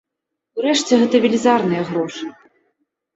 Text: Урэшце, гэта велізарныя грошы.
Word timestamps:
Урэшце, 0.61 0.93
гэта 1.01 1.15
велізарныя 1.25 1.83
грошы. 1.91 2.25